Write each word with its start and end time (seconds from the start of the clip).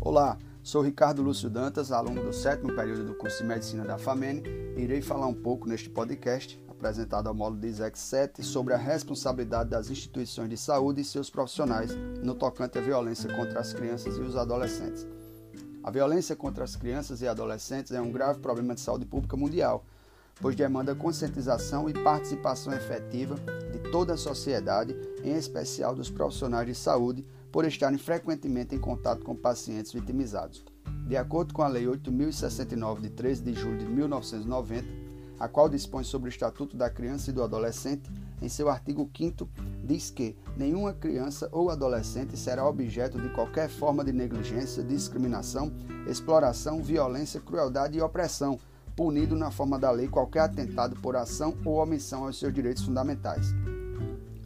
Olá, 0.00 0.38
sou 0.62 0.80
Ricardo 0.80 1.22
Lúcio 1.22 1.50
Dantas, 1.50 1.90
aluno 1.90 2.22
do 2.22 2.32
sétimo 2.32 2.72
período 2.72 3.04
do 3.04 3.14
curso 3.14 3.38
de 3.38 3.44
Medicina 3.44 3.84
da 3.84 3.98
FAMEN 3.98 4.44
irei 4.76 5.02
falar 5.02 5.26
um 5.26 5.34
pouco 5.34 5.68
neste 5.68 5.90
podcast, 5.90 6.62
apresentado 6.68 7.26
ao 7.26 7.34
módulo 7.34 7.60
de 7.60 7.66
ISEC 7.66 7.98
7, 7.98 8.42
sobre 8.44 8.74
a 8.74 8.76
responsabilidade 8.76 9.70
das 9.70 9.90
instituições 9.90 10.48
de 10.50 10.56
saúde 10.56 11.00
e 11.00 11.04
seus 11.04 11.28
profissionais 11.28 11.90
no 12.22 12.32
tocante 12.32 12.78
à 12.78 12.80
violência 12.80 13.28
contra 13.36 13.58
as 13.58 13.72
crianças 13.72 14.16
e 14.16 14.20
os 14.20 14.36
adolescentes. 14.36 15.04
A 15.82 15.90
violência 15.90 16.36
contra 16.36 16.62
as 16.62 16.76
crianças 16.76 17.20
e 17.20 17.26
adolescentes 17.26 17.90
é 17.90 18.00
um 18.00 18.12
grave 18.12 18.38
problema 18.38 18.76
de 18.76 18.80
saúde 18.80 19.04
pública 19.04 19.36
mundial, 19.36 19.84
pois 20.40 20.54
demanda 20.54 20.94
conscientização 20.94 21.90
e 21.90 21.92
participação 21.92 22.72
efetiva 22.72 23.34
de 23.72 23.90
toda 23.90 24.14
a 24.14 24.16
sociedade, 24.16 24.96
em 25.24 25.36
especial 25.36 25.92
dos 25.92 26.08
profissionais 26.08 26.68
de 26.68 26.74
saúde, 26.76 27.26
por 27.50 27.64
estarem 27.64 27.98
frequentemente 27.98 28.74
em 28.74 28.78
contato 28.78 29.24
com 29.24 29.34
pacientes 29.34 29.92
vitimizados. 29.92 30.64
De 31.06 31.16
acordo 31.16 31.54
com 31.54 31.62
a 31.62 31.68
Lei 31.68 31.86
8069 31.86 33.02
de 33.02 33.10
13 33.10 33.42
de 33.42 33.54
julho 33.54 33.78
de 33.78 33.86
1990, 33.86 34.86
a 35.38 35.48
qual 35.48 35.68
dispõe 35.68 36.04
sobre 36.04 36.28
o 36.28 36.30
Estatuto 36.30 36.76
da 36.76 36.90
Criança 36.90 37.30
e 37.30 37.32
do 37.32 37.42
Adolescente, 37.42 38.10
em 38.42 38.48
seu 38.48 38.68
artigo 38.68 39.08
5 39.16 39.48
diz 39.84 40.10
que 40.10 40.36
nenhuma 40.56 40.92
criança 40.92 41.48
ou 41.50 41.70
adolescente 41.70 42.36
será 42.36 42.66
objeto 42.68 43.20
de 43.20 43.28
qualquer 43.30 43.68
forma 43.68 44.04
de 44.04 44.12
negligência, 44.12 44.82
discriminação, 44.82 45.72
exploração, 46.06 46.82
violência, 46.82 47.40
crueldade 47.40 47.96
e 47.96 48.02
opressão, 48.02 48.58
punido 48.94 49.34
na 49.36 49.50
forma 49.50 49.78
da 49.78 49.90
lei 49.90 50.08
qualquer 50.08 50.40
atentado 50.40 50.96
por 50.96 51.16
ação 51.16 51.56
ou 51.64 51.76
omissão 51.76 52.26
aos 52.26 52.38
seus 52.38 52.52
direitos 52.52 52.84
fundamentais. 52.84 53.54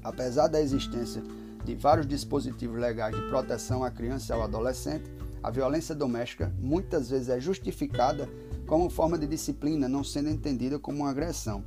Apesar 0.03 0.47
da 0.47 0.61
existência 0.61 1.23
de 1.65 1.75
vários 1.75 2.07
dispositivos 2.07 2.81
legais 2.81 3.15
de 3.15 3.23
proteção 3.29 3.85
à 3.85 3.91
criança 3.91 4.33
e 4.33 4.37
ao 4.37 4.43
adolescente, 4.43 5.11
a 5.43 5.51
violência 5.51 5.95
doméstica 5.95 6.53
muitas 6.59 7.11
vezes 7.11 7.29
é 7.29 7.41
justificada 7.41 8.29
como 8.67 8.89
forma 8.89 9.19
de 9.19 9.27
disciplina, 9.27 9.89
não 9.89 10.05
sendo 10.05 10.31
entendida 10.31 10.79
como 10.79 10.99
uma 10.99 11.11
agressão. 11.11 11.65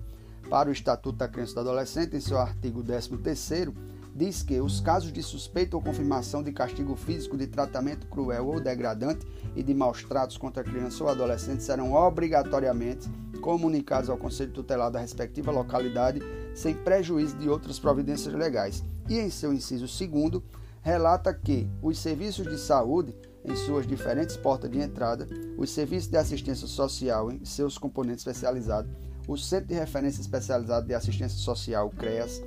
Para 0.49 0.69
o 0.69 0.71
Estatuto 0.71 1.17
da 1.17 1.27
Criança 1.27 1.51
e 1.51 1.55
do 1.55 1.59
Adolescente, 1.61 2.15
em 2.15 2.19
seu 2.19 2.37
artigo 2.37 2.83
13º, 2.83 3.73
diz 4.15 4.41
que 4.41 4.61
os 4.61 4.79
casos 4.79 5.11
de 5.11 5.21
suspeita 5.21 5.75
ou 5.75 5.83
confirmação 5.83 6.41
de 6.41 6.53
castigo 6.53 6.95
físico, 6.95 7.35
de 7.35 7.47
tratamento 7.47 8.07
cruel 8.07 8.47
ou 8.47 8.61
degradante 8.61 9.27
e 9.55 9.61
de 9.61 9.73
maus 9.73 10.03
tratos 10.03 10.37
contra 10.37 10.63
criança 10.63 11.03
ou 11.03 11.09
adolescente 11.09 11.63
serão 11.63 11.93
obrigatoriamente 11.93 13.09
comunicados 13.41 14.09
ao 14.09 14.17
Conselho 14.17 14.53
Tutelar 14.53 14.89
da 14.89 14.99
respectiva 14.99 15.51
localidade, 15.51 16.21
sem 16.53 16.73
prejuízo 16.73 17.35
de 17.35 17.49
outras 17.49 17.77
providências 17.77 18.33
legais. 18.33 18.83
E 19.07 19.19
em 19.19 19.29
seu 19.29 19.53
inciso 19.53 19.87
segundo, 19.87 20.43
relata 20.81 21.33
que 21.33 21.69
os 21.81 21.97
serviços 21.97 22.47
de 22.47 22.57
saúde, 22.57 23.15
em 23.43 23.55
suas 23.55 23.85
diferentes 23.85 24.37
portas 24.37 24.69
de 24.69 24.79
entrada, 24.79 25.27
os 25.57 25.69
serviços 25.69 26.09
de 26.09 26.17
assistência 26.17 26.67
social 26.67 27.31
em 27.31 27.43
seus 27.45 27.77
componentes 27.77 28.25
especializados, 28.25 28.91
o 29.27 29.37
Centro 29.37 29.67
de 29.67 29.73
Referência 29.75 30.21
Especializado 30.21 30.85
de 30.85 30.93
Assistência 30.93 31.37
Social, 31.37 31.89
CREAS, 31.89 32.41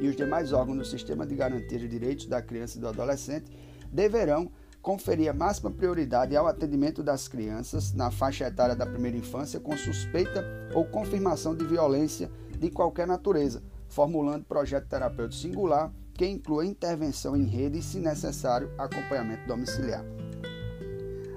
e 0.00 0.08
os 0.08 0.16
demais 0.16 0.52
órgãos 0.52 0.78
do 0.78 0.84
Sistema 0.84 1.24
de 1.26 1.34
Garantia 1.34 1.78
de 1.78 1.88
Direitos 1.88 2.26
da 2.26 2.42
Criança 2.42 2.78
e 2.78 2.80
do 2.80 2.88
Adolescente 2.88 3.50
deverão 3.92 4.50
conferir 4.82 5.30
a 5.30 5.32
máxima 5.32 5.70
prioridade 5.70 6.36
ao 6.36 6.46
atendimento 6.46 7.02
das 7.02 7.26
crianças 7.26 7.92
na 7.94 8.10
faixa 8.10 8.46
etária 8.46 8.76
da 8.76 8.84
primeira 8.84 9.16
infância 9.16 9.58
com 9.58 9.76
suspeita 9.76 10.44
ou 10.74 10.84
confirmação 10.84 11.54
de 11.56 11.64
violência 11.64 12.30
de 12.58 12.70
qualquer 12.70 13.06
natureza, 13.06 13.62
formulando 13.88 14.44
projeto 14.44 14.88
terapêutico 14.88 15.40
singular 15.40 15.92
que 16.14 16.26
inclua 16.26 16.64
intervenção 16.64 17.36
em 17.36 17.44
rede 17.44 17.78
e, 17.78 17.82
se 17.82 17.98
necessário, 17.98 18.70
acompanhamento 18.78 19.46
domiciliar. 19.46 20.04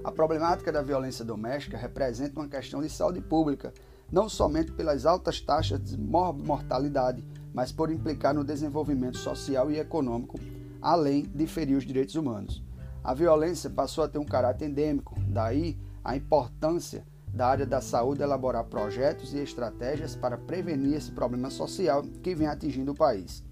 A 0.03 0.11
problemática 0.11 0.71
da 0.71 0.81
violência 0.81 1.25
doméstica 1.25 1.77
representa 1.77 2.39
uma 2.39 2.47
questão 2.47 2.81
de 2.81 2.89
saúde 2.89 3.19
pública, 3.19 3.73
não 4.09 4.29
somente 4.29 4.71
pelas 4.71 5.05
altas 5.05 5.41
taxas 5.41 5.83
de 5.83 5.97
mortalidade, 5.97 7.25
mas 7.53 7.71
por 7.71 7.91
implicar 7.91 8.33
no 8.33 8.43
desenvolvimento 8.43 9.17
social 9.17 9.69
e 9.69 9.79
econômico, 9.79 10.39
além 10.81 11.23
de 11.23 11.45
ferir 11.47 11.75
os 11.75 11.85
direitos 11.85 12.15
humanos. 12.15 12.63
A 13.03 13.13
violência 13.13 13.69
passou 13.69 14.03
a 14.03 14.07
ter 14.07 14.19
um 14.19 14.25
caráter 14.25 14.69
endêmico, 14.69 15.15
daí 15.27 15.77
a 16.03 16.15
importância 16.15 17.03
da 17.27 17.47
área 17.47 17.65
da 17.65 17.81
saúde 17.81 18.21
elaborar 18.21 18.63
projetos 18.63 19.33
e 19.33 19.39
estratégias 19.39 20.15
para 20.15 20.37
prevenir 20.37 20.95
esse 20.95 21.11
problema 21.11 21.49
social 21.49 22.03
que 22.23 22.33
vem 22.33 22.47
atingindo 22.47 22.93
o 22.93 22.95
país. 22.95 23.43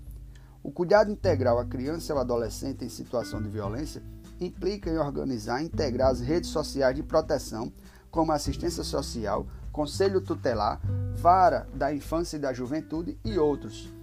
O 0.66 0.72
cuidado 0.72 1.12
integral 1.12 1.60
à 1.60 1.66
criança 1.66 2.12
ao 2.12 2.18
adolescente 2.18 2.84
em 2.84 2.90
situação 2.90 3.40
de 3.40 3.48
violência 3.48 4.02
implica 4.42 4.90
em 4.90 4.98
organizar 4.98 5.62
e 5.62 5.66
integrar 5.66 6.10
as 6.10 6.20
redes 6.20 6.50
sociais 6.50 6.96
de 6.96 7.04
proteção, 7.04 7.72
como 8.10 8.32
assistência 8.32 8.84
social, 8.84 9.46
conselho 9.72 10.20
tutelar, 10.22 10.82
vara 11.14 11.68
da 11.72 11.94
infância 11.94 12.38
e 12.38 12.40
da 12.40 12.52
juventude 12.52 13.16
e 13.24 13.38
outros, 13.38 13.94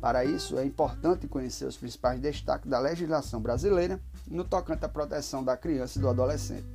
para 0.00 0.24
isso, 0.24 0.58
é 0.58 0.64
importante 0.64 1.28
conhecer 1.28 1.66
os 1.66 1.76
principais 1.76 2.18
destaques 2.18 2.70
da 2.70 2.78
legislação 2.78 3.38
brasileira 3.38 4.00
no 4.26 4.42
tocante 4.42 4.86
à 4.86 4.88
proteção 4.88 5.44
da 5.44 5.54
criança 5.54 5.98
e 5.98 6.00
do 6.00 6.08
adolescente. 6.08 6.66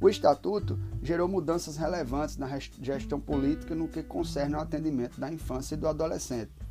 O 0.00 0.08
Estatuto 0.08 0.78
gerou 1.02 1.28
mudanças 1.28 1.76
relevantes 1.76 2.38
na 2.38 2.48
gestão 2.80 3.20
política 3.20 3.74
no 3.74 3.86
que 3.86 4.02
concerne 4.02 4.54
ao 4.54 4.62
atendimento 4.62 5.20
da 5.20 5.30
infância 5.30 5.74
e 5.74 5.78
do 5.78 5.86
adolescente. 5.86 6.61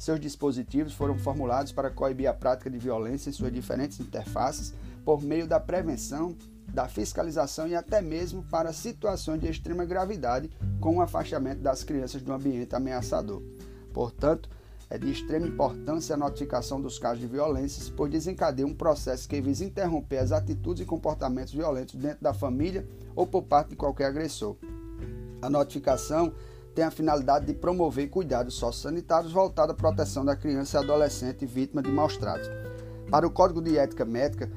Seus 0.00 0.18
dispositivos 0.18 0.94
foram 0.94 1.14
formulados 1.18 1.72
para 1.72 1.90
coibir 1.90 2.26
a 2.26 2.32
prática 2.32 2.70
de 2.70 2.78
violência 2.78 3.28
em 3.28 3.34
suas 3.34 3.52
diferentes 3.52 4.00
interfaces 4.00 4.72
por 5.04 5.22
meio 5.22 5.46
da 5.46 5.60
prevenção, 5.60 6.34
da 6.72 6.88
fiscalização 6.88 7.68
e 7.68 7.74
até 7.74 8.00
mesmo 8.00 8.42
para 8.44 8.72
situações 8.72 9.42
de 9.42 9.50
extrema 9.50 9.84
gravidade, 9.84 10.50
com 10.80 10.96
o 10.96 11.02
afastamento 11.02 11.60
das 11.60 11.84
crianças 11.84 12.22
do 12.22 12.32
ambiente 12.32 12.74
ameaçador. 12.74 13.42
Portanto, 13.92 14.48
é 14.88 14.96
de 14.96 15.12
extrema 15.12 15.46
importância 15.46 16.14
a 16.14 16.18
notificação 16.18 16.80
dos 16.80 16.98
casos 16.98 17.20
de 17.20 17.26
violências, 17.26 17.90
pois 17.90 18.10
desencadeia 18.10 18.66
um 18.66 18.74
processo 18.74 19.28
que 19.28 19.38
visa 19.38 19.66
interromper 19.66 20.16
as 20.16 20.32
atitudes 20.32 20.82
e 20.82 20.86
comportamentos 20.86 21.52
violentos 21.52 21.94
dentro 21.96 22.22
da 22.22 22.32
família 22.32 22.88
ou 23.14 23.26
por 23.26 23.42
parte 23.42 23.68
de 23.68 23.76
qualquer 23.76 24.06
agressor. 24.06 24.56
A 25.42 25.50
notificação 25.50 26.32
tem 26.74 26.84
a 26.84 26.90
finalidade 26.90 27.46
de 27.46 27.54
promover 27.54 28.08
cuidados 28.08 28.54
sociosanitários 28.54 29.32
voltados 29.32 29.74
à 29.74 29.76
proteção 29.76 30.24
da 30.24 30.36
criança 30.36 30.78
e 30.78 30.82
adolescente 30.82 31.46
vítima 31.46 31.82
de 31.82 31.90
maus 31.90 32.16
tratos. 32.16 32.48
Para 33.10 33.26
o 33.26 33.30
Código 33.30 33.60
de 33.60 33.76
Ética 33.76 34.04
Médica, 34.04 34.50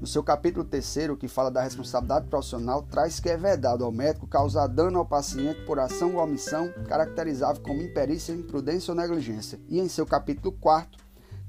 no 0.00 0.06
seu 0.06 0.22
capítulo 0.22 0.64
3, 0.64 1.18
que 1.18 1.28
fala 1.28 1.50
da 1.50 1.62
responsabilidade 1.62 2.26
profissional, 2.26 2.82
traz 2.90 3.20
que 3.20 3.28
é 3.28 3.36
vedado 3.36 3.84
ao 3.84 3.92
médico 3.92 4.26
causar 4.26 4.66
dano 4.66 4.98
ao 4.98 5.04
paciente 5.04 5.60
por 5.66 5.78
ação 5.78 6.16
ou 6.16 6.24
omissão 6.24 6.72
caracterizável 6.88 7.62
como 7.62 7.82
imperícia, 7.82 8.32
imprudência 8.32 8.92
ou 8.92 8.96
negligência. 8.98 9.60
E 9.68 9.78
em 9.78 9.88
seu 9.88 10.06
capítulo 10.06 10.52
4, 10.58 10.99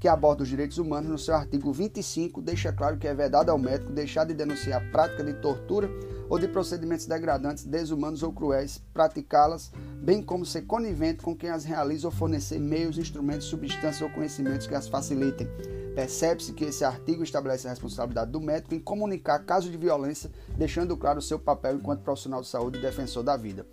que 0.02 0.08
aborda 0.08 0.42
os 0.42 0.48
direitos 0.48 0.78
humanos, 0.78 1.08
no 1.08 1.16
seu 1.16 1.32
artigo 1.32 1.72
25, 1.72 2.42
deixa 2.42 2.72
claro 2.72 2.98
que 2.98 3.06
é 3.06 3.14
vedado 3.14 3.50
ao 3.50 3.56
médico 3.56 3.92
deixar 3.92 4.24
de 4.24 4.34
denunciar 4.34 4.82
a 4.82 4.90
prática 4.90 5.22
de 5.22 5.32
tortura 5.34 5.88
ou 6.28 6.40
de 6.40 6.48
procedimentos 6.48 7.06
degradantes, 7.06 7.64
desumanos 7.64 8.24
ou 8.24 8.32
cruéis, 8.32 8.82
praticá-las, 8.92 9.70
bem 10.02 10.20
como 10.20 10.44
ser 10.44 10.62
conivente 10.62 11.22
com 11.22 11.36
quem 11.36 11.50
as 11.50 11.64
realiza 11.64 12.08
ou 12.08 12.10
fornecer 12.10 12.58
meios, 12.58 12.98
instrumentos, 12.98 13.46
substâncias 13.46 14.02
ou 14.02 14.10
conhecimentos 14.10 14.66
que 14.66 14.74
as 14.74 14.88
facilitem 14.88 15.46
Percebe-se 15.94 16.52
que 16.52 16.64
esse 16.64 16.84
artigo 16.84 17.22
estabelece 17.22 17.68
a 17.68 17.70
responsabilidade 17.70 18.32
do 18.32 18.40
médico 18.40 18.74
em 18.74 18.80
comunicar 18.80 19.38
casos 19.44 19.70
de 19.70 19.76
violência, 19.76 20.32
deixando 20.58 20.96
claro 20.96 21.20
o 21.20 21.22
seu 21.22 21.38
papel 21.38 21.76
enquanto 21.76 22.02
profissional 22.02 22.40
de 22.40 22.48
saúde 22.48 22.80
e 22.80 22.82
defensor 22.82 23.22
da 23.22 23.36
vida. 23.36 23.64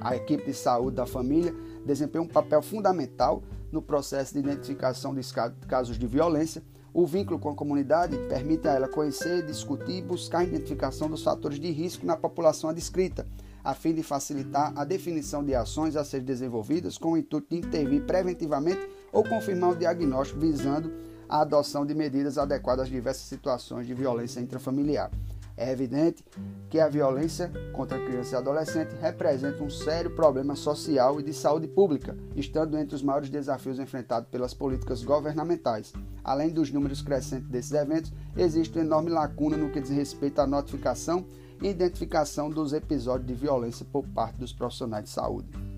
A 0.00 0.16
equipe 0.16 0.46
de 0.46 0.54
saúde 0.54 0.96
da 0.96 1.04
família 1.04 1.54
desempenha 1.84 2.22
um 2.22 2.28
papel 2.28 2.62
fundamental 2.62 3.42
no 3.74 3.82
processo 3.82 4.32
de 4.32 4.38
identificação 4.38 5.14
de 5.14 5.22
casos 5.66 5.98
de 5.98 6.06
violência. 6.06 6.62
O 6.92 7.04
vínculo 7.04 7.40
com 7.40 7.50
a 7.50 7.54
comunidade 7.54 8.16
permite 8.28 8.68
a 8.68 8.72
ela 8.72 8.88
conhecer, 8.88 9.44
discutir 9.44 9.96
e 9.96 10.02
buscar 10.02 10.38
a 10.38 10.44
identificação 10.44 11.10
dos 11.10 11.24
fatores 11.24 11.58
de 11.58 11.70
risco 11.72 12.06
na 12.06 12.16
população 12.16 12.70
adscrita, 12.70 13.26
a 13.64 13.74
fim 13.74 13.92
de 13.92 14.02
facilitar 14.04 14.72
a 14.76 14.84
definição 14.84 15.44
de 15.44 15.56
ações 15.56 15.96
a 15.96 16.04
serem 16.04 16.24
desenvolvidas 16.24 16.96
com 16.96 17.12
o 17.12 17.16
intuito 17.18 17.48
de 17.50 17.56
intervir 17.56 18.06
preventivamente 18.06 18.88
ou 19.12 19.24
confirmar 19.24 19.70
o 19.70 19.76
diagnóstico 19.76 20.38
visando 20.38 20.92
a 21.28 21.40
adoção 21.40 21.84
de 21.84 21.94
medidas 21.94 22.38
adequadas 22.38 22.84
às 22.84 22.90
diversas 22.90 23.24
situações 23.24 23.88
de 23.88 23.94
violência 23.94 24.38
intrafamiliar. 24.38 25.10
É 25.56 25.70
evidente 25.70 26.24
que 26.68 26.80
a 26.80 26.88
violência 26.88 27.50
contra 27.72 27.96
a 27.96 28.04
criança 28.04 28.34
e 28.34 28.38
adolescente 28.38 28.94
representa 29.00 29.62
um 29.62 29.70
sério 29.70 30.10
problema 30.10 30.56
social 30.56 31.20
e 31.20 31.22
de 31.22 31.32
saúde 31.32 31.68
pública, 31.68 32.16
estando 32.34 32.76
entre 32.76 32.96
os 32.96 33.02
maiores 33.02 33.30
desafios 33.30 33.78
enfrentados 33.78 34.28
pelas 34.28 34.52
políticas 34.52 35.04
governamentais. 35.04 35.92
Além 36.24 36.50
dos 36.50 36.72
números 36.72 37.02
crescentes 37.02 37.48
desses 37.48 37.72
eventos, 37.72 38.12
existe 38.36 38.76
uma 38.78 38.84
enorme 38.84 39.10
lacuna 39.10 39.56
no 39.56 39.70
que 39.70 39.80
diz 39.80 39.90
respeito 39.90 40.40
à 40.40 40.46
notificação 40.46 41.24
e 41.62 41.68
identificação 41.68 42.50
dos 42.50 42.72
episódios 42.72 43.28
de 43.28 43.34
violência 43.34 43.86
por 43.92 44.04
parte 44.08 44.38
dos 44.38 44.52
profissionais 44.52 45.04
de 45.04 45.10
saúde. 45.10 45.73